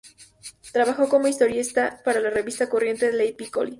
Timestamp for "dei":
3.19-3.33